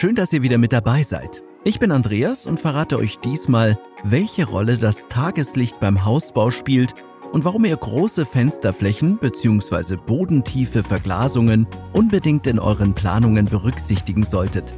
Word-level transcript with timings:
Schön, 0.00 0.14
dass 0.14 0.32
ihr 0.32 0.42
wieder 0.42 0.58
mit 0.58 0.72
dabei 0.72 1.02
seid. 1.02 1.42
Ich 1.64 1.80
bin 1.80 1.90
Andreas 1.90 2.46
und 2.46 2.60
verrate 2.60 2.98
euch 2.98 3.18
diesmal, 3.18 3.76
welche 4.04 4.44
Rolle 4.44 4.78
das 4.78 5.08
Tageslicht 5.08 5.80
beim 5.80 6.04
Hausbau 6.04 6.52
spielt 6.52 6.94
und 7.32 7.44
warum 7.44 7.64
ihr 7.64 7.76
große 7.76 8.24
Fensterflächen 8.24 9.18
bzw. 9.18 9.96
bodentiefe 9.96 10.84
Verglasungen 10.84 11.66
unbedingt 11.92 12.46
in 12.46 12.60
euren 12.60 12.94
Planungen 12.94 13.46
berücksichtigen 13.46 14.22
solltet. 14.22 14.72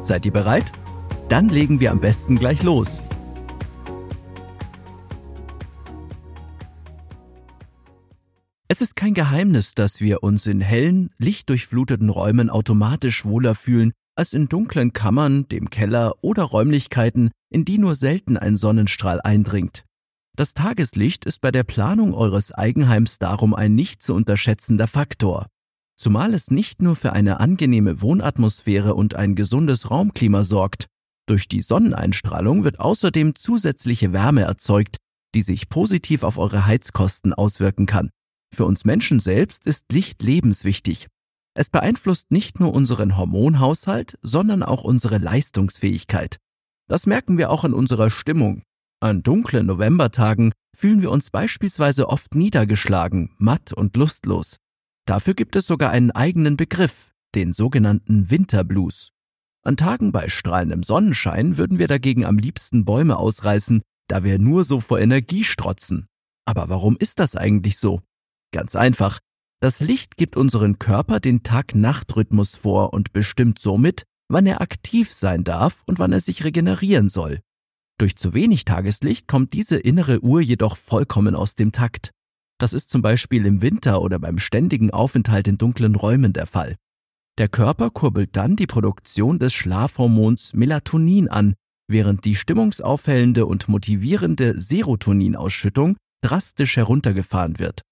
Seid 0.00 0.26
ihr 0.26 0.32
bereit? 0.32 0.70
Dann 1.28 1.48
legen 1.48 1.80
wir 1.80 1.90
am 1.90 2.00
besten 2.00 2.36
gleich 2.36 2.62
los. 2.62 3.00
Es 8.68 8.80
ist 8.80 8.94
kein 8.94 9.14
Geheimnis, 9.14 9.74
dass 9.74 10.00
wir 10.00 10.22
uns 10.22 10.46
in 10.46 10.60
hellen, 10.60 11.10
lichtdurchfluteten 11.18 12.10
Räumen 12.10 12.48
automatisch 12.48 13.24
wohler 13.24 13.56
fühlen 13.56 13.92
als 14.14 14.32
in 14.32 14.48
dunklen 14.48 14.92
Kammern, 14.92 15.48
dem 15.48 15.70
Keller 15.70 16.14
oder 16.22 16.42
Räumlichkeiten, 16.44 17.30
in 17.50 17.64
die 17.64 17.78
nur 17.78 17.94
selten 17.94 18.36
ein 18.36 18.56
Sonnenstrahl 18.56 19.20
eindringt. 19.22 19.84
Das 20.36 20.54
Tageslicht 20.54 21.26
ist 21.26 21.40
bei 21.40 21.50
der 21.50 21.64
Planung 21.64 22.14
eures 22.14 22.52
Eigenheims 22.52 23.18
darum 23.18 23.54
ein 23.54 23.74
nicht 23.74 24.02
zu 24.02 24.14
unterschätzender 24.14 24.86
Faktor. 24.86 25.46
Zumal 25.98 26.34
es 26.34 26.50
nicht 26.50 26.80
nur 26.80 26.96
für 26.96 27.12
eine 27.12 27.38
angenehme 27.38 28.00
Wohnatmosphäre 28.00 28.94
und 28.94 29.14
ein 29.14 29.34
gesundes 29.34 29.90
Raumklima 29.90 30.42
sorgt. 30.42 30.86
Durch 31.28 31.48
die 31.48 31.62
Sonneneinstrahlung 31.62 32.64
wird 32.64 32.80
außerdem 32.80 33.34
zusätzliche 33.34 34.12
Wärme 34.12 34.42
erzeugt, 34.42 34.96
die 35.34 35.42
sich 35.42 35.68
positiv 35.68 36.24
auf 36.24 36.38
eure 36.38 36.66
Heizkosten 36.66 37.32
auswirken 37.32 37.86
kann. 37.86 38.10
Für 38.54 38.64
uns 38.64 38.84
Menschen 38.84 39.20
selbst 39.20 39.66
ist 39.66 39.92
Licht 39.92 40.22
lebenswichtig. 40.22 41.08
Es 41.54 41.68
beeinflusst 41.68 42.30
nicht 42.30 42.60
nur 42.60 42.72
unseren 42.72 43.16
Hormonhaushalt, 43.16 44.18
sondern 44.22 44.62
auch 44.62 44.84
unsere 44.84 45.18
Leistungsfähigkeit. 45.18 46.38
Das 46.88 47.06
merken 47.06 47.38
wir 47.38 47.50
auch 47.50 47.64
in 47.64 47.74
unserer 47.74 48.10
Stimmung. 48.10 48.62
An 49.00 49.22
dunklen 49.22 49.66
Novembertagen 49.66 50.52
fühlen 50.74 51.02
wir 51.02 51.10
uns 51.10 51.30
beispielsweise 51.30 52.08
oft 52.08 52.34
niedergeschlagen, 52.34 53.34
matt 53.38 53.72
und 53.72 53.96
lustlos. 53.96 54.58
Dafür 55.06 55.34
gibt 55.34 55.56
es 55.56 55.66
sogar 55.66 55.90
einen 55.90 56.10
eigenen 56.10 56.56
Begriff, 56.56 57.12
den 57.34 57.52
sogenannten 57.52 58.30
Winterblues. 58.30 59.10
An 59.64 59.76
Tagen 59.76 60.12
bei 60.12 60.28
strahlendem 60.28 60.82
Sonnenschein 60.82 61.58
würden 61.58 61.78
wir 61.78 61.88
dagegen 61.88 62.24
am 62.24 62.38
liebsten 62.38 62.84
Bäume 62.84 63.16
ausreißen, 63.16 63.82
da 64.08 64.24
wir 64.24 64.38
nur 64.38 64.64
so 64.64 64.80
vor 64.80 64.98
Energie 64.98 65.44
strotzen. 65.44 66.06
Aber 66.44 66.68
warum 66.68 66.96
ist 66.96 67.20
das 67.20 67.36
eigentlich 67.36 67.78
so? 67.78 68.00
Ganz 68.52 68.76
einfach, 68.76 69.18
das 69.62 69.78
Licht 69.78 70.16
gibt 70.16 70.36
unseren 70.36 70.80
Körper 70.80 71.20
den 71.20 71.44
Tag-Nacht-Rhythmus 71.44 72.56
vor 72.56 72.92
und 72.92 73.12
bestimmt 73.12 73.60
somit, 73.60 74.02
wann 74.28 74.44
er 74.44 74.60
aktiv 74.60 75.12
sein 75.12 75.44
darf 75.44 75.84
und 75.86 76.00
wann 76.00 76.10
er 76.10 76.18
sich 76.18 76.42
regenerieren 76.42 77.08
soll. 77.08 77.38
Durch 77.96 78.16
zu 78.16 78.34
wenig 78.34 78.64
Tageslicht 78.64 79.28
kommt 79.28 79.52
diese 79.52 79.76
innere 79.76 80.20
Uhr 80.20 80.40
jedoch 80.40 80.76
vollkommen 80.76 81.36
aus 81.36 81.54
dem 81.54 81.70
Takt. 81.70 82.10
Das 82.58 82.72
ist 82.72 82.90
zum 82.90 83.02
Beispiel 83.02 83.46
im 83.46 83.62
Winter 83.62 84.02
oder 84.02 84.18
beim 84.18 84.40
ständigen 84.40 84.90
Aufenthalt 84.90 85.46
in 85.46 85.58
dunklen 85.58 85.94
Räumen 85.94 86.32
der 86.32 86.46
Fall. 86.46 86.74
Der 87.38 87.46
Körper 87.46 87.90
kurbelt 87.90 88.30
dann 88.32 88.56
die 88.56 88.66
Produktion 88.66 89.38
des 89.38 89.52
Schlafhormons 89.52 90.54
Melatonin 90.54 91.28
an, 91.28 91.54
während 91.88 92.24
die 92.24 92.34
stimmungsaufhellende 92.34 93.46
und 93.46 93.68
motivierende 93.68 94.60
Serotoninausschüttung 94.60 95.96
drastisch 96.20 96.76
heruntergefahren 96.76 97.60
wird. 97.60 97.82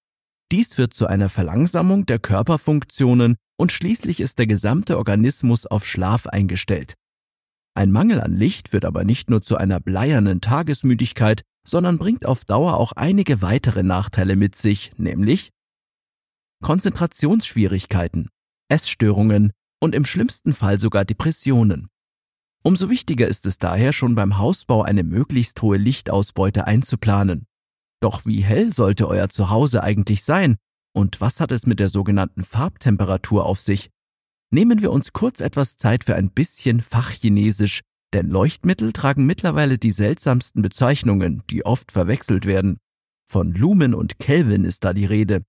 Dies 0.52 0.74
führt 0.74 0.92
zu 0.92 1.06
einer 1.06 1.28
Verlangsamung 1.28 2.06
der 2.06 2.18
Körperfunktionen 2.18 3.36
und 3.56 3.70
schließlich 3.70 4.20
ist 4.20 4.38
der 4.38 4.46
gesamte 4.46 4.98
Organismus 4.98 5.66
auf 5.66 5.86
Schlaf 5.86 6.26
eingestellt. 6.26 6.94
Ein 7.74 7.92
Mangel 7.92 8.20
an 8.20 8.34
Licht 8.34 8.70
führt 8.70 8.84
aber 8.84 9.04
nicht 9.04 9.30
nur 9.30 9.42
zu 9.42 9.56
einer 9.56 9.78
bleiernen 9.78 10.40
Tagesmüdigkeit, 10.40 11.42
sondern 11.64 11.98
bringt 11.98 12.26
auf 12.26 12.44
Dauer 12.44 12.78
auch 12.78 12.92
einige 12.92 13.42
weitere 13.42 13.82
Nachteile 13.84 14.34
mit 14.34 14.56
sich, 14.56 14.92
nämlich 14.96 15.50
Konzentrationsschwierigkeiten, 16.62 18.28
Essstörungen 18.68 19.52
und 19.80 19.94
im 19.94 20.04
schlimmsten 20.04 20.52
Fall 20.52 20.80
sogar 20.80 21.04
Depressionen. 21.04 21.88
Umso 22.62 22.90
wichtiger 22.90 23.28
ist 23.28 23.46
es 23.46 23.58
daher 23.58 23.92
schon 23.92 24.14
beim 24.14 24.36
Hausbau 24.36 24.82
eine 24.82 25.04
möglichst 25.04 25.62
hohe 25.62 25.78
Lichtausbeute 25.78 26.66
einzuplanen. 26.66 27.46
Doch 28.00 28.24
wie 28.24 28.40
hell 28.40 28.72
sollte 28.72 29.08
euer 29.08 29.28
Zuhause 29.28 29.82
eigentlich 29.82 30.24
sein? 30.24 30.56
Und 30.92 31.20
was 31.20 31.38
hat 31.40 31.52
es 31.52 31.66
mit 31.66 31.78
der 31.78 31.90
sogenannten 31.90 32.44
Farbtemperatur 32.44 33.44
auf 33.44 33.60
sich? 33.60 33.90
Nehmen 34.50 34.80
wir 34.80 34.90
uns 34.90 35.12
kurz 35.12 35.40
etwas 35.40 35.76
Zeit 35.76 36.04
für 36.04 36.16
ein 36.16 36.30
bisschen 36.30 36.80
Fachchinesisch, 36.80 37.82
denn 38.12 38.28
Leuchtmittel 38.28 38.92
tragen 38.92 39.24
mittlerweile 39.24 39.78
die 39.78 39.92
seltsamsten 39.92 40.62
Bezeichnungen, 40.62 41.42
die 41.50 41.64
oft 41.64 41.92
verwechselt 41.92 42.46
werden. 42.46 42.78
Von 43.28 43.54
Lumen 43.54 43.94
und 43.94 44.18
Kelvin 44.18 44.64
ist 44.64 44.82
da 44.82 44.92
die 44.92 45.04
Rede. 45.04 45.42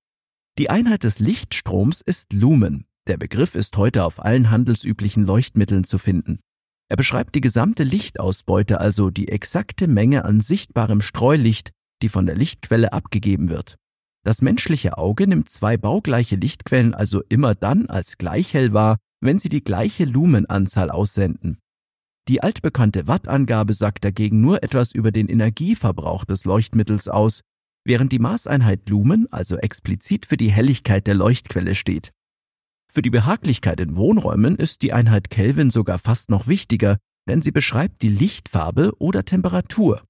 Die 0.59 0.69
Einheit 0.69 1.03
des 1.03 1.17
Lichtstroms 1.17 2.01
ist 2.01 2.33
Lumen. 2.33 2.85
Der 3.07 3.17
Begriff 3.17 3.55
ist 3.55 3.75
heute 3.77 4.03
auf 4.03 4.23
allen 4.23 4.51
handelsüblichen 4.51 5.25
Leuchtmitteln 5.25 5.83
zu 5.83 5.97
finden. 5.97 6.39
Er 6.87 6.97
beschreibt 6.97 7.33
die 7.33 7.41
gesamte 7.41 7.83
Lichtausbeute, 7.83 8.79
also 8.79 9.09
die 9.09 9.29
exakte 9.29 9.87
Menge 9.87 10.25
an 10.25 10.41
sichtbarem 10.41 11.01
Streulicht, 11.01 11.71
die 12.01 12.09
von 12.09 12.25
der 12.25 12.35
Lichtquelle 12.35 12.93
abgegeben 12.93 13.49
wird. 13.49 13.77
Das 14.23 14.41
menschliche 14.41 14.97
Auge 14.97 15.27
nimmt 15.27 15.49
zwei 15.49 15.77
baugleiche 15.77 16.35
Lichtquellen 16.35 16.93
also 16.93 17.23
immer 17.29 17.55
dann 17.55 17.87
als 17.87 18.17
gleich 18.17 18.53
hell 18.53 18.73
wahr, 18.73 18.97
wenn 19.19 19.39
sie 19.39 19.49
die 19.49 19.63
gleiche 19.63 20.05
Lumenanzahl 20.05 20.91
aussenden. 20.91 21.57
Die 22.27 22.43
altbekannte 22.43 23.07
Wattangabe 23.07 23.73
sagt 23.73 24.05
dagegen 24.05 24.41
nur 24.41 24.63
etwas 24.63 24.91
über 24.91 25.11
den 25.11 25.27
Energieverbrauch 25.27 26.23
des 26.23 26.45
Leuchtmittels 26.45 27.07
aus, 27.07 27.41
während 27.83 28.11
die 28.11 28.19
Maßeinheit 28.19 28.87
Lumen 28.89 29.27
also 29.31 29.57
explizit 29.57 30.27
für 30.27 30.37
die 30.37 30.51
Helligkeit 30.51 31.07
der 31.07 31.15
Leuchtquelle 31.15 31.73
steht. 31.73 32.11
Für 32.93 33.01
die 33.01 33.09
Behaglichkeit 33.09 33.79
in 33.79 33.95
Wohnräumen 33.95 34.55
ist 34.55 34.81
die 34.81 34.93
Einheit 34.93 35.29
Kelvin 35.29 35.71
sogar 35.71 35.97
fast 35.97 36.29
noch 36.29 36.47
wichtiger, 36.47 36.97
denn 37.27 37.41
sie 37.41 37.51
beschreibt 37.51 38.01
die 38.01 38.09
Lichtfarbe 38.09 38.93
oder 38.99 39.25
Temperatur. 39.25 40.03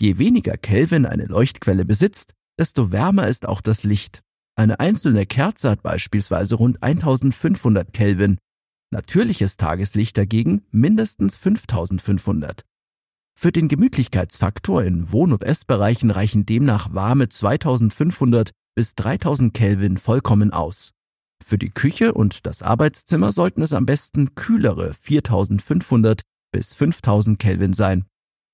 Je 0.00 0.16
weniger 0.18 0.56
Kelvin 0.56 1.06
eine 1.06 1.24
Leuchtquelle 1.26 1.84
besitzt, 1.84 2.34
desto 2.56 2.92
wärmer 2.92 3.26
ist 3.26 3.48
auch 3.48 3.60
das 3.60 3.82
Licht. 3.82 4.22
Eine 4.54 4.78
einzelne 4.78 5.26
Kerze 5.26 5.70
hat 5.70 5.82
beispielsweise 5.82 6.54
rund 6.54 6.84
1500 6.84 7.92
Kelvin, 7.92 8.38
natürliches 8.92 9.56
Tageslicht 9.56 10.16
dagegen 10.16 10.62
mindestens 10.70 11.34
5500. 11.34 12.64
Für 13.36 13.50
den 13.50 13.66
Gemütlichkeitsfaktor 13.66 14.84
in 14.84 15.10
Wohn- 15.10 15.32
und 15.32 15.42
Essbereichen 15.42 16.12
reichen 16.12 16.46
demnach 16.46 16.94
warme 16.94 17.28
2500 17.28 18.52
bis 18.76 18.94
3000 18.94 19.52
Kelvin 19.52 19.96
vollkommen 19.96 20.52
aus. 20.52 20.92
Für 21.42 21.58
die 21.58 21.70
Küche 21.70 22.14
und 22.14 22.46
das 22.46 22.62
Arbeitszimmer 22.62 23.32
sollten 23.32 23.62
es 23.62 23.72
am 23.72 23.84
besten 23.84 24.36
kühlere 24.36 24.94
4500 24.94 26.22
bis 26.52 26.72
5000 26.72 27.40
Kelvin 27.40 27.72
sein. 27.72 28.04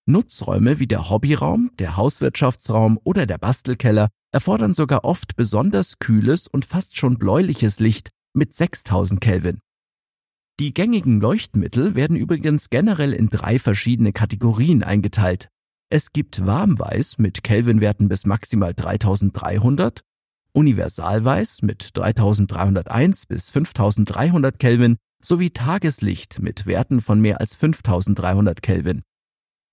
Nutzräume 0.06 0.78
wie 0.78 0.86
der 0.86 1.08
Hobbyraum, 1.08 1.70
der 1.78 1.96
Hauswirtschaftsraum 1.96 2.98
oder 3.04 3.24
der 3.24 3.38
Bastelkeller 3.38 4.08
erfordern 4.32 4.74
sogar 4.74 5.04
oft 5.04 5.36
besonders 5.36 5.98
kühles 5.98 6.46
und 6.46 6.66
fast 6.66 6.96
schon 6.96 7.18
bläuliches 7.18 7.80
Licht 7.80 8.10
mit 8.34 8.54
6000 8.54 9.20
Kelvin. 9.20 9.60
Die 10.60 10.74
gängigen 10.74 11.20
Leuchtmittel 11.20 11.94
werden 11.94 12.16
übrigens 12.16 12.68
generell 12.68 13.12
in 13.12 13.28
drei 13.28 13.58
verschiedene 13.58 14.12
Kategorien 14.12 14.82
eingeteilt. 14.82 15.48
Es 15.88 16.12
gibt 16.12 16.46
Warmweiß 16.46 17.18
mit 17.18 17.42
Kelvinwerten 17.42 18.08
bis 18.08 18.26
maximal 18.26 18.74
3300, 18.74 20.00
Universalweiß 20.52 21.62
mit 21.62 21.90
3301 21.94 23.26
bis 23.26 23.50
5300 23.50 24.58
Kelvin 24.58 24.96
sowie 25.20 25.50
Tageslicht 25.50 26.40
mit 26.40 26.66
Werten 26.66 27.00
von 27.00 27.20
mehr 27.20 27.40
als 27.40 27.56
5300 27.56 28.62
Kelvin. 28.62 29.02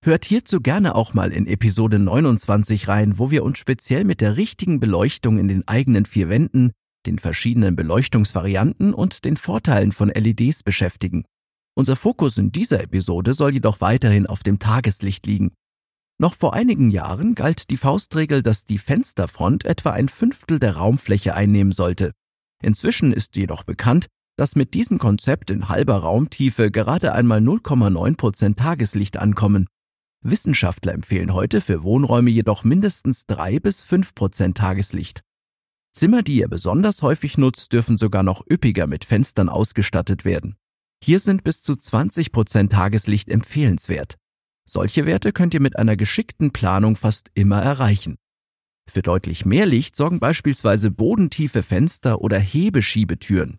Hört 0.04 0.24
hierzu 0.24 0.60
gerne 0.60 0.96
auch 0.96 1.14
mal 1.14 1.30
in 1.30 1.46
Episode 1.46 2.00
29 2.00 2.88
rein, 2.88 3.20
wo 3.20 3.30
wir 3.30 3.44
uns 3.44 3.58
speziell 3.58 4.02
mit 4.02 4.20
der 4.20 4.36
richtigen 4.36 4.80
Beleuchtung 4.80 5.38
in 5.38 5.46
den 5.46 5.68
eigenen 5.68 6.06
vier 6.06 6.28
Wänden, 6.28 6.72
den 7.06 7.20
verschiedenen 7.20 7.76
Beleuchtungsvarianten 7.76 8.94
und 8.94 9.24
den 9.24 9.36
Vorteilen 9.36 9.92
von 9.92 10.08
LEDs 10.08 10.64
beschäftigen. 10.64 11.24
Unser 11.76 11.94
Fokus 11.94 12.36
in 12.36 12.50
dieser 12.50 12.82
Episode 12.82 13.32
soll 13.32 13.52
jedoch 13.52 13.80
weiterhin 13.80 14.26
auf 14.26 14.42
dem 14.42 14.58
Tageslicht 14.58 15.24
liegen. 15.26 15.52
Noch 16.18 16.34
vor 16.34 16.52
einigen 16.52 16.90
Jahren 16.90 17.36
galt 17.36 17.70
die 17.70 17.76
Faustregel, 17.76 18.42
dass 18.42 18.64
die 18.64 18.78
Fensterfront 18.78 19.64
etwa 19.64 19.92
ein 19.92 20.08
Fünftel 20.08 20.58
der 20.58 20.78
Raumfläche 20.78 21.36
einnehmen 21.36 21.72
sollte. 21.72 22.10
Inzwischen 22.60 23.12
ist 23.12 23.36
jedoch 23.36 23.62
bekannt, 23.62 24.08
dass 24.36 24.56
mit 24.56 24.74
diesem 24.74 24.98
Konzept 24.98 25.52
in 25.52 25.68
halber 25.68 25.98
Raumtiefe 25.98 26.72
gerade 26.72 27.12
einmal 27.12 27.38
0,9 27.38 28.16
Prozent 28.16 28.58
Tageslicht 28.58 29.16
ankommen. 29.16 29.68
Wissenschaftler 30.22 30.92
empfehlen 30.92 31.32
heute 31.32 31.60
für 31.60 31.82
Wohnräume 31.82 32.30
jedoch 32.30 32.64
mindestens 32.64 33.26
drei 33.26 33.58
bis 33.58 33.80
fünf 33.80 34.14
Prozent 34.14 34.56
Tageslicht. 34.56 35.22
Zimmer, 35.92 36.22
die 36.22 36.36
ihr 36.36 36.48
besonders 36.48 37.02
häufig 37.02 37.36
nutzt, 37.36 37.72
dürfen 37.72 37.98
sogar 37.98 38.22
noch 38.22 38.44
üppiger 38.50 38.86
mit 38.86 39.04
Fenstern 39.04 39.48
ausgestattet 39.48 40.24
werden. 40.24 40.56
Hier 41.04 41.18
sind 41.18 41.44
bis 41.44 41.62
zu 41.62 41.74
20% 41.74 42.70
Tageslicht 42.70 43.28
empfehlenswert. 43.28 44.16
Solche 44.64 45.04
Werte 45.04 45.32
könnt 45.32 45.54
ihr 45.54 45.60
mit 45.60 45.78
einer 45.78 45.96
geschickten 45.96 46.52
Planung 46.52 46.96
fast 46.96 47.30
immer 47.34 47.60
erreichen. 47.60 48.16
Für 48.88 49.02
deutlich 49.02 49.44
mehr 49.44 49.66
Licht 49.66 49.96
sorgen 49.96 50.20
beispielsweise 50.20 50.90
bodentiefe 50.90 51.62
Fenster 51.62 52.20
oder 52.20 52.38
Hebeschiebetüren. 52.38 53.58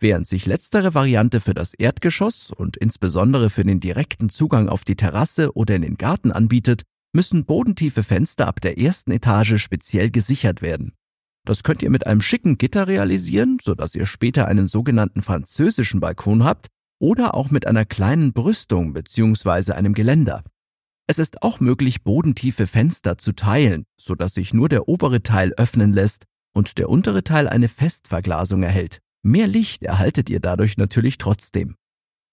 Während 0.00 0.26
sich 0.26 0.46
letztere 0.46 0.94
Variante 0.94 1.40
für 1.40 1.54
das 1.54 1.74
Erdgeschoss 1.74 2.50
und 2.50 2.76
insbesondere 2.76 3.48
für 3.48 3.64
den 3.64 3.80
direkten 3.80 4.28
Zugang 4.28 4.68
auf 4.68 4.84
die 4.84 4.96
Terrasse 4.96 5.54
oder 5.56 5.76
in 5.76 5.82
den 5.82 5.96
Garten 5.96 6.32
anbietet, 6.32 6.82
müssen 7.12 7.44
bodentiefe 7.44 8.02
Fenster 8.02 8.48
ab 8.48 8.60
der 8.60 8.78
ersten 8.78 9.12
Etage 9.12 9.56
speziell 9.62 10.10
gesichert 10.10 10.62
werden. 10.62 10.92
Das 11.46 11.62
könnt 11.62 11.82
ihr 11.82 11.90
mit 11.90 12.06
einem 12.06 12.20
schicken 12.20 12.58
Gitter 12.58 12.88
realisieren, 12.88 13.58
sodass 13.62 13.94
ihr 13.94 14.06
später 14.06 14.48
einen 14.48 14.66
sogenannten 14.66 15.22
französischen 15.22 16.00
Balkon 16.00 16.42
habt, 16.42 16.68
oder 17.00 17.34
auch 17.34 17.50
mit 17.50 17.66
einer 17.66 17.84
kleinen 17.84 18.32
Brüstung 18.32 18.94
bzw. 18.94 19.72
einem 19.72 19.94
Geländer. 19.94 20.42
Es 21.06 21.18
ist 21.18 21.42
auch 21.42 21.60
möglich, 21.60 22.02
bodentiefe 22.02 22.66
Fenster 22.66 23.18
zu 23.18 23.32
teilen, 23.32 23.84
sodass 24.00 24.34
sich 24.34 24.54
nur 24.54 24.70
der 24.70 24.88
obere 24.88 25.22
Teil 25.22 25.52
öffnen 25.58 25.92
lässt 25.92 26.24
und 26.54 26.78
der 26.78 26.88
untere 26.88 27.22
Teil 27.22 27.46
eine 27.46 27.68
Festverglasung 27.68 28.62
erhält. 28.62 29.00
Mehr 29.26 29.46
Licht 29.46 29.82
erhaltet 29.82 30.28
ihr 30.28 30.38
dadurch 30.38 30.76
natürlich 30.76 31.16
trotzdem. 31.16 31.76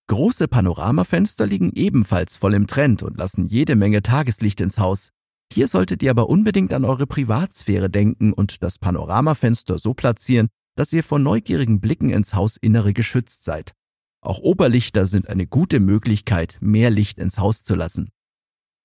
Große 0.08 0.50
Panoramafenster 0.50 1.48
liegen 1.48 1.72
ebenfalls 1.72 2.36
voll 2.36 2.54
im 2.54 2.68
Trend 2.68 3.02
und 3.02 3.18
lassen 3.18 3.48
jede 3.48 3.78
Menge 3.78 4.02
Tageslicht 4.02 4.60
ins 4.60 4.78
Haus. 4.78 5.12
Hier 5.54 5.70
solltet 5.70 6.04
ihr 6.04 6.12
aber 6.12 6.28
unbedingt 6.28 6.74
an 6.74 6.84
eure 6.84 7.08
Privatsphäre 7.08 7.90
denken 7.90 8.34
und 8.34 8.62
das 8.62 8.78
Panoramafenster 8.78 9.78
so 9.78 9.94
platzieren, 9.94 10.50
dass 10.76 10.92
ihr 10.92 11.02
vor 11.02 11.18
neugierigen 11.18 11.80
Blicken 11.80 12.10
ins 12.10 12.34
Hausinnere 12.34 12.92
geschützt 12.92 13.46
seid. 13.46 13.72
Auch 14.20 14.40
Oberlichter 14.40 15.06
sind 15.06 15.30
eine 15.30 15.48
gute 15.48 15.80
Möglichkeit, 15.80 16.58
mehr 16.60 16.90
Licht 16.90 17.20
ins 17.20 17.40
Haus 17.40 17.64
zu 17.64 17.76
lassen. 17.76 18.10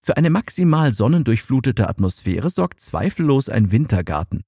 Für 0.04 0.16
eine 0.16 0.30
maximal 0.30 0.92
sonnendurchflutete 0.92 1.88
Atmosphäre 1.88 2.50
sorgt 2.50 2.78
zweifellos 2.78 3.48
ein 3.48 3.72
Wintergarten. 3.72 4.44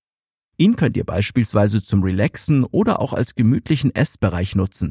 Ihn 0.59 0.75
könnt 0.75 0.97
ihr 0.97 1.05
beispielsweise 1.05 1.83
zum 1.83 2.03
Relaxen 2.03 2.65
oder 2.65 3.01
auch 3.01 3.13
als 3.13 3.37
gemütlichen 3.37 3.95
Essbereich 3.95 4.57
nutzen. 4.57 4.91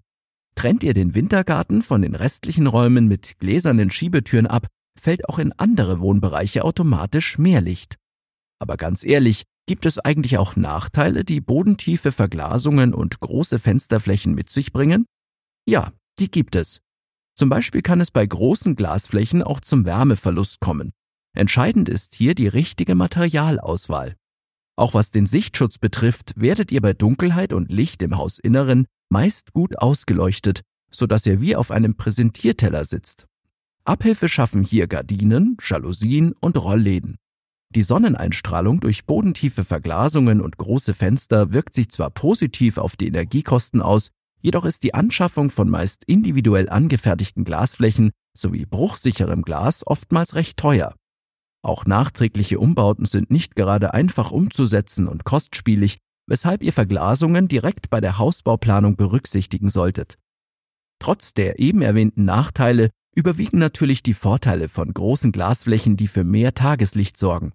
Trennt 0.56 0.82
ihr 0.84 0.94
den 0.94 1.14
Wintergarten 1.14 1.82
von 1.82 2.02
den 2.02 2.16
restlichen 2.16 2.68
Räumen 2.68 3.08
mit 3.08 3.38
gläsernen 3.40 3.92
Schiebetüren 3.92 4.48
ab, 4.48 4.68
fällt 5.00 5.28
auch 5.28 5.40
in 5.40 5.52
andere 5.54 6.00
Wohnbereiche 6.00 6.64
automatisch 6.64 7.38
mehr 7.38 7.62
Licht. 7.62 7.98
Aber 8.60 8.78
ganz 8.78 9.04
ehrlich, 9.04 9.44
gibt 9.68 9.86
es 9.86 10.00
eigentlich 10.00 10.38
auch 10.38 10.56
Nachteile, 10.56 11.24
die 11.24 11.42
bodentiefe 11.42 12.12
Verglasungen 12.12 12.94
und 12.94 13.20
große 13.20 13.60
Fensterflächen 13.60 14.34
mit 14.34 14.50
sich 14.50 14.72
bringen? 14.72 15.06
Ja, 15.68 15.92
die 16.20 16.32
gibt 16.32 16.56
es. 16.56 16.80
Zum 17.36 17.50
Beispiel 17.50 17.82
kann 17.82 18.02
es 18.02 18.10
bei 18.10 18.26
großen 18.26 18.76
Glasflächen 18.76 19.44
auch 19.44 19.60
zum 19.60 19.86
Wärmeverlust 19.86 20.60
kommen. 20.60 20.92
Entscheidend 21.36 21.90
ist 21.90 22.16
hier 22.16 22.34
die 22.34 22.48
richtige 22.48 22.96
Materialauswahl. 22.96 24.16
Auch 24.78 24.94
was 24.94 25.12
den 25.12 25.26
Sichtschutz 25.26 25.80
betrifft, 25.80 26.34
werdet 26.38 26.72
ihr 26.72 26.82
bei 26.82 26.94
Dunkelheit 26.94 27.52
und 27.52 27.72
Licht 27.72 28.02
im 28.02 28.18
Hausinneren 28.18 28.86
meist 29.10 29.52
gut 29.52 29.78
ausgeleuchtet, 29.78 30.62
sodass 30.92 31.26
ihr 31.26 31.42
wie 31.42 31.56
auf 31.56 31.72
einem 31.72 31.96
Präsentierteller 31.96 32.86
sitzt. 32.86 33.26
Abhilfe 33.84 34.30
schaffen 34.30 34.64
hier 34.64 34.88
Gardinen, 34.88 35.58
Jalousien 35.62 36.34
und 36.40 36.58
Rollläden. 36.58 37.18
Die 37.76 37.84
Sonneneinstrahlung 37.84 38.80
durch 38.80 39.06
bodentiefe 39.06 39.66
Verglasungen 39.66 40.40
und 40.40 40.58
große 40.58 40.94
Fenster 40.94 41.52
wirkt 41.52 41.76
sich 41.76 41.90
zwar 41.90 42.12
positiv 42.12 42.78
auf 42.78 42.96
die 42.96 43.08
Energiekosten 43.08 43.82
aus, 43.82 44.12
Jedoch 44.42 44.66
ist 44.66 44.84
die 44.84 44.94
Anschaffung 44.94 45.50
von 45.50 45.70
meist 45.70 46.04
individuell 46.06 46.70
angefertigten 46.70 47.44
Glasflächen 47.44 48.12
sowie 48.38 48.66
bruchsicherem 48.66 49.42
Glas 49.42 49.86
oftmals 49.86 50.36
recht 50.36 50.58
teuer. 50.58 50.96
Auch 51.64 51.86
nachträgliche 51.86 52.60
Umbauten 52.60 53.06
sind 53.06 53.32
nicht 53.32 53.56
gerade 53.56 53.94
einfach 53.94 54.32
umzusetzen 54.32 55.08
und 55.08 55.24
kostspielig, 55.24 55.98
weshalb 56.28 56.62
ihr 56.62 56.74
Verglasungen 56.74 57.48
direkt 57.48 57.90
bei 57.90 58.02
der 58.02 58.18
Hausbauplanung 58.18 58.96
berücksichtigen 58.96 59.70
solltet. 59.70 60.18
Trotz 61.00 61.34
der 61.34 61.60
eben 61.60 61.82
erwähnten 61.82 62.26
Nachteile 62.26 62.90
überwiegen 63.16 63.58
natürlich 63.58 64.04
die 64.04 64.14
Vorteile 64.14 64.70
von 64.70 64.94
großen 64.94 65.32
Glasflächen, 65.32 65.98
die 65.98 66.08
für 66.08 66.24
mehr 66.24 66.54
Tageslicht 66.54 67.18
sorgen. 67.18 67.54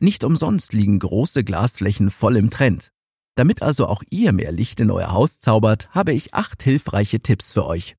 Nicht 0.00 0.24
umsonst 0.24 0.72
liegen 0.72 0.98
große 0.98 1.44
Glasflächen 1.44 2.10
voll 2.10 2.36
im 2.36 2.50
Trend. 2.50 2.90
Damit 3.36 3.62
also 3.62 3.86
auch 3.86 4.02
ihr 4.10 4.32
mehr 4.32 4.52
Licht 4.52 4.80
in 4.80 4.90
euer 4.90 5.12
Haus 5.12 5.40
zaubert, 5.40 5.88
habe 5.90 6.12
ich 6.12 6.34
acht 6.34 6.62
hilfreiche 6.62 7.20
Tipps 7.20 7.52
für 7.52 7.66
euch. 7.66 7.96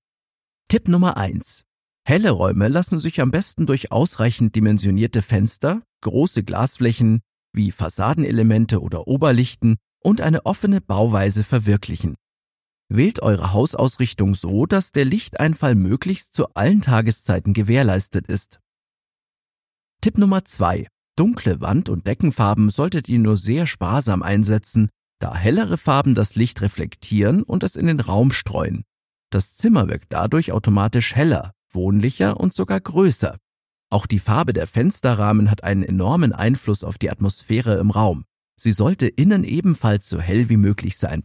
Tipp 0.68 0.88
Nummer 0.88 1.18
eins: 1.18 1.64
Helle 2.04 2.32
Räume 2.32 2.68
lassen 2.68 3.00
sich 3.00 3.22
am 3.22 3.32
besten 3.32 3.66
durch 3.66 3.92
ausreichend 3.92 4.56
dimensionierte 4.56 5.22
Fenster, 5.22 5.84
große 6.02 6.44
Glasflächen 6.44 7.22
wie 7.54 7.72
Fassadenelemente 7.72 8.82
oder 8.82 9.08
Oberlichten 9.08 9.78
und 10.04 10.22
eine 10.22 10.46
offene 10.46 10.82
Bauweise 10.82 11.44
verwirklichen. 11.44 12.16
Wählt 12.90 13.22
eure 13.22 13.54
Hausausrichtung 13.54 14.36
so, 14.36 14.66
dass 14.66 14.92
der 14.92 15.06
Lichteinfall 15.06 15.76
möglichst 15.76 16.34
zu 16.34 16.54
allen 16.56 16.82
Tageszeiten 16.82 17.54
gewährleistet 17.54 18.28
ist. 18.28 18.60
Tipp 20.02 20.18
Nummer 20.18 20.44
zwei: 20.44 20.88
Dunkle 21.16 21.62
Wand- 21.62 21.88
und 21.88 22.08
Deckenfarben 22.08 22.70
solltet 22.70 23.08
ihr 23.08 23.20
nur 23.20 23.38
sehr 23.38 23.68
sparsam 23.68 24.24
einsetzen, 24.24 24.90
da 25.20 25.36
hellere 25.36 25.78
Farben 25.78 26.16
das 26.16 26.36
Licht 26.36 26.62
reflektieren 26.62 27.44
und 27.44 27.64
es 27.64 27.76
in 27.76 27.86
den 27.86 28.00
Raum 28.00 28.32
streuen. 28.32 28.84
Das 29.30 29.56
Zimmer 29.56 29.88
wirkt 29.88 30.12
dadurch 30.12 30.52
automatisch 30.52 31.16
heller, 31.16 31.54
wohnlicher 31.74 32.40
und 32.40 32.54
sogar 32.54 32.80
größer. 32.80 33.38
Auch 33.90 34.06
die 34.06 34.20
Farbe 34.20 34.54
der 34.54 34.68
Fensterrahmen 34.68 35.52
hat 35.52 35.64
einen 35.64 35.84
enormen 35.84 36.34
Einfluss 36.34 36.84
auf 36.84 36.98
die 36.98 37.10
Atmosphäre 37.10 37.78
im 37.78 37.92
Raum. 37.92 38.26
Sie 38.56 38.72
sollte 38.72 39.08
innen 39.08 39.44
ebenfalls 39.44 40.08
so 40.08 40.20
hell 40.20 40.50
wie 40.50 40.58
möglich 40.58 40.98
sein. 40.98 41.24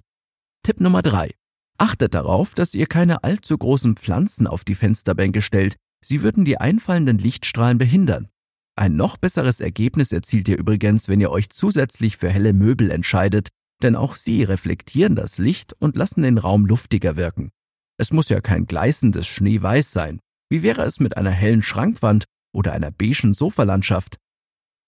Tipp 0.62 0.80
Nummer 0.80 1.02
drei: 1.02 1.30
Achtet 1.78 2.14
darauf, 2.14 2.54
dass 2.54 2.74
ihr 2.74 2.86
keine 2.86 3.22
allzu 3.22 3.56
großen 3.56 3.96
Pflanzen 3.96 4.46
auf 4.46 4.64
die 4.64 4.74
Fensterbänke 4.74 5.42
stellt. 5.42 5.76
Sie 6.04 6.22
würden 6.22 6.44
die 6.44 6.58
einfallenden 6.58 7.18
Lichtstrahlen 7.18 7.78
behindern. 7.78 8.28
Ein 8.76 8.96
noch 8.96 9.16
besseres 9.16 9.60
Ergebnis 9.60 10.12
erzielt 10.12 10.48
ihr 10.48 10.58
übrigens, 10.58 11.08
wenn 11.08 11.20
ihr 11.20 11.30
euch 11.30 11.50
zusätzlich 11.50 12.16
für 12.16 12.28
helle 12.28 12.52
Möbel 12.52 12.90
entscheidet, 12.90 13.48
denn 13.82 13.96
auch 13.96 14.16
sie 14.16 14.42
reflektieren 14.42 15.16
das 15.16 15.38
Licht 15.38 15.74
und 15.78 15.96
lassen 15.96 16.22
den 16.22 16.38
Raum 16.38 16.66
luftiger 16.66 17.16
wirken. 17.16 17.50
Es 17.98 18.12
muss 18.12 18.28
ja 18.28 18.40
kein 18.40 18.66
gleißendes 18.66 19.26
Schneeweiß 19.26 19.92
sein. 19.92 20.20
Wie 20.48 20.62
wäre 20.62 20.82
es 20.82 21.00
mit 21.00 21.16
einer 21.16 21.30
hellen 21.30 21.62
Schrankwand 21.62 22.24
oder 22.54 22.72
einer 22.72 22.92
beigen 22.92 23.34
Sofalandschaft? 23.34 24.16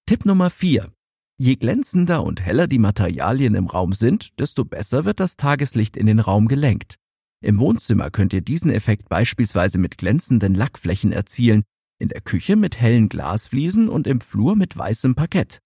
Tipp 0.06 0.24
Nummer 0.24 0.50
4. 0.50 0.88
Je 1.40 1.56
glänzender 1.56 2.22
und 2.22 2.40
heller 2.40 2.68
die 2.68 2.78
Materialien 2.78 3.54
im 3.54 3.66
Raum 3.66 3.92
sind, 3.92 4.38
desto 4.38 4.64
besser 4.64 5.04
wird 5.04 5.18
das 5.18 5.36
Tageslicht 5.36 5.96
in 5.96 6.06
den 6.06 6.20
Raum 6.20 6.46
gelenkt. 6.46 6.96
Im 7.44 7.58
Wohnzimmer 7.58 8.10
könnt 8.10 8.32
ihr 8.32 8.40
diesen 8.40 8.70
Effekt 8.70 9.08
beispielsweise 9.08 9.78
mit 9.78 9.98
glänzenden 9.98 10.54
Lackflächen 10.54 11.12
erzielen, 11.12 11.64
in 12.00 12.08
der 12.08 12.20
Küche 12.20 12.54
mit 12.56 12.80
hellen 12.80 13.08
Glasfliesen 13.08 13.88
und 13.88 14.06
im 14.06 14.20
Flur 14.20 14.54
mit 14.54 14.76
weißem 14.76 15.16
Parkett. 15.16 15.58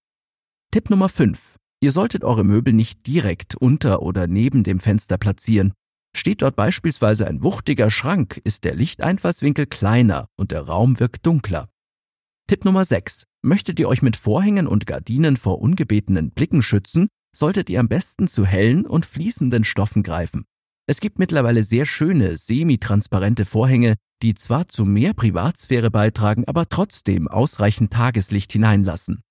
Tipp 0.71 0.89
Nummer 0.89 1.09
5. 1.09 1.55
Ihr 1.81 1.91
solltet 1.91 2.23
eure 2.23 2.43
Möbel 2.43 2.73
nicht 2.73 3.05
direkt 3.05 3.55
unter 3.55 4.01
oder 4.01 4.25
neben 4.25 4.63
dem 4.63 4.79
Fenster 4.79 5.19
platzieren. 5.19 5.73
Steht 6.15 6.41
dort 6.41 6.55
beispielsweise 6.55 7.27
ein 7.27 7.43
wuchtiger 7.43 7.89
Schrank, 7.89 8.39
ist 8.43 8.63
der 8.63 8.75
Lichteinfallswinkel 8.75 9.65
kleiner 9.65 10.29
und 10.35 10.51
der 10.51 10.61
Raum 10.61 10.99
wirkt 10.99 11.25
dunkler. 11.25 11.69
Tipp 12.47 12.65
Nummer 12.65 12.85
6. 12.85 13.25
Möchtet 13.41 13.79
ihr 13.79 13.87
euch 13.87 14.01
mit 14.01 14.15
Vorhängen 14.15 14.67
und 14.67 14.85
Gardinen 14.85 15.37
vor 15.37 15.59
ungebetenen 15.59 16.31
Blicken 16.31 16.61
schützen, 16.61 17.07
solltet 17.35 17.69
ihr 17.69 17.79
am 17.79 17.87
besten 17.87 18.27
zu 18.27 18.45
hellen 18.45 18.85
und 18.85 19.05
fließenden 19.05 19.63
Stoffen 19.63 20.03
greifen. 20.03 20.45
Es 20.85 20.99
gibt 20.99 21.17
mittlerweile 21.17 21.63
sehr 21.63 21.85
schöne, 21.85 22.37
semi-transparente 22.37 23.45
Vorhänge, 23.45 23.95
die 24.21 24.33
zwar 24.33 24.67
zu 24.67 24.85
mehr 24.85 25.13
Privatsphäre 25.13 25.89
beitragen, 25.89 26.43
aber 26.45 26.67
trotzdem 26.67 27.27
ausreichend 27.27 27.91
Tageslicht 27.91 28.51
hineinlassen. 28.51 29.21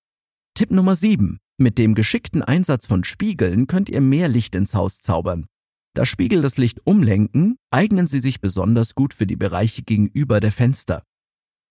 Tipp 0.54 0.70
Nummer 0.70 0.94
7. 0.94 1.38
Mit 1.58 1.78
dem 1.78 1.94
geschickten 1.94 2.42
Einsatz 2.42 2.86
von 2.86 3.04
Spiegeln 3.04 3.66
könnt 3.66 3.88
ihr 3.88 4.00
mehr 4.00 4.28
Licht 4.28 4.54
ins 4.54 4.74
Haus 4.74 5.00
zaubern. 5.00 5.46
Da 5.94 6.06
Spiegel 6.06 6.40
das 6.40 6.56
Licht 6.56 6.80
umlenken, 6.87 7.56
eignen 7.70 8.06
sie 8.06 8.20
sich 8.20 8.40
besonders 8.40 8.94
gut 8.94 9.12
für 9.12 9.26
die 9.26 9.37
Bereiche 9.37 9.82
gegenüber 9.82 10.40
der 10.40 10.52
Fenster. 10.52 11.02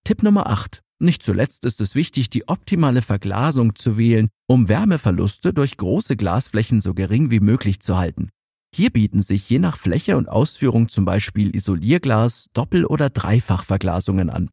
Tipp 0.04 0.22
Nummer 0.22 0.48
8. 0.48 0.82
Nicht 1.00 1.24
zuletzt 1.24 1.66
ist 1.66 1.82
es 1.82 1.96
wichtig, 1.96 2.30
die 2.30 2.48
optimale 2.48 3.02
Verglasung 3.02 3.76
zu 3.76 3.98
wählen, 3.98 4.30
um 4.48 4.70
Wärmeverluste 4.70 5.52
durch 5.52 5.78
große 5.78 6.16
Glasflächen 6.16 6.82
so 6.82 6.94
gering 6.94 7.32
wie 7.32 7.40
möglich 7.40 7.80
zu 7.80 7.98
halten. 7.98 8.30
Hier 8.74 8.92
bieten 8.92 9.22
sich 9.22 9.50
je 9.50 9.58
nach 9.58 9.78
Fläche 9.78 10.16
und 10.16 10.30
Ausführung 10.30 10.88
zum 10.90 11.04
Beispiel 11.04 11.56
Isolierglas, 11.56 12.48
Doppel- 12.54 12.86
oder 12.86 13.10
Dreifachverglasungen 13.10 14.30
an. 14.30 14.50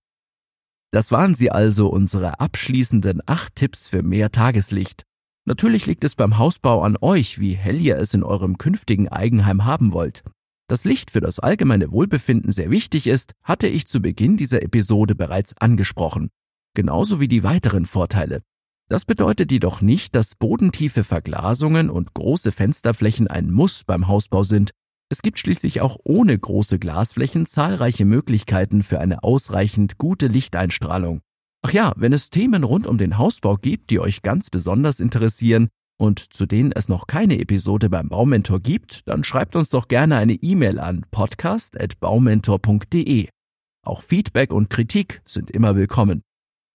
Das 0.90 1.12
waren 1.12 1.34
sie 1.34 1.50
also, 1.50 1.88
unsere 1.88 2.40
abschließenden 2.40 3.20
acht 3.26 3.54
Tipps 3.54 3.86
für 3.86 4.02
mehr 4.02 4.32
Tageslicht. 4.32 5.04
Natürlich 5.48 5.86
liegt 5.86 6.04
es 6.04 6.14
beim 6.14 6.36
Hausbau 6.36 6.82
an 6.82 6.98
euch, 7.00 7.38
wie 7.38 7.54
hell 7.54 7.80
ihr 7.80 7.96
es 7.96 8.12
in 8.12 8.22
eurem 8.22 8.58
künftigen 8.58 9.08
Eigenheim 9.08 9.64
haben 9.64 9.94
wollt. 9.94 10.22
Dass 10.68 10.84
Licht 10.84 11.10
für 11.10 11.22
das 11.22 11.38
allgemeine 11.38 11.90
Wohlbefinden 11.90 12.52
sehr 12.52 12.68
wichtig 12.68 13.06
ist, 13.06 13.32
hatte 13.42 13.66
ich 13.66 13.86
zu 13.86 14.02
Beginn 14.02 14.36
dieser 14.36 14.62
Episode 14.62 15.14
bereits 15.14 15.56
angesprochen. 15.56 16.28
Genauso 16.74 17.18
wie 17.18 17.28
die 17.28 17.44
weiteren 17.44 17.86
Vorteile. 17.86 18.42
Das 18.90 19.06
bedeutet 19.06 19.50
jedoch 19.50 19.80
nicht, 19.80 20.14
dass 20.14 20.34
bodentiefe 20.34 21.02
Verglasungen 21.02 21.88
und 21.88 22.12
große 22.12 22.52
Fensterflächen 22.52 23.26
ein 23.26 23.50
Muss 23.50 23.84
beim 23.84 24.06
Hausbau 24.06 24.42
sind. 24.42 24.72
Es 25.08 25.22
gibt 25.22 25.38
schließlich 25.38 25.80
auch 25.80 25.96
ohne 26.04 26.38
große 26.38 26.78
Glasflächen 26.78 27.46
zahlreiche 27.46 28.04
Möglichkeiten 28.04 28.82
für 28.82 29.00
eine 29.00 29.22
ausreichend 29.22 29.96
gute 29.96 30.26
Lichteinstrahlung. 30.26 31.22
Ach 31.62 31.72
ja, 31.72 31.92
wenn 31.96 32.12
es 32.12 32.28
Themen 32.30 32.64
rund 32.64 32.86
um 32.86 32.98
den 32.98 33.18
Hausbau 33.18 33.56
gibt, 33.56 33.90
die 33.90 34.00
euch 34.00 34.22
ganz 34.22 34.50
besonders 34.50 34.98
interessieren 35.00 35.68
und 36.00 36.32
zu 36.32 36.46
denen 36.46 36.70
es 36.72 36.88
noch 36.88 37.08
keine 37.08 37.40
Episode 37.40 37.90
beim 37.90 38.08
Baumentor 38.08 38.60
gibt, 38.60 39.08
dann 39.08 39.24
schreibt 39.24 39.56
uns 39.56 39.70
doch 39.70 39.88
gerne 39.88 40.16
eine 40.16 40.34
E-Mail 40.34 40.78
an 40.78 41.04
podcast.baumentor.de. 41.10 43.28
Auch 43.84 44.02
Feedback 44.02 44.52
und 44.52 44.70
Kritik 44.70 45.20
sind 45.24 45.50
immer 45.50 45.74
willkommen. 45.74 46.22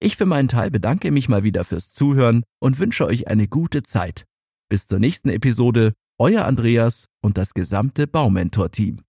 Ich 0.01 0.17
für 0.17 0.25
meinen 0.25 0.49
Teil 0.49 0.69
bedanke 0.69 1.11
mich 1.11 1.29
mal 1.29 1.43
wieder 1.43 1.63
fürs 1.63 1.93
Zuhören 1.93 2.43
und 2.59 2.79
wünsche 2.79 3.05
euch 3.05 3.29
eine 3.29 3.47
gute 3.47 3.83
Zeit. 3.83 4.25
Bis 4.67 4.87
zur 4.87 4.99
nächsten 4.99 5.29
Episode, 5.29 5.93
euer 6.19 6.43
Andreas 6.43 7.05
und 7.21 7.37
das 7.37 7.53
gesamte 7.53 8.05
Baumentor-Team. 8.05 8.99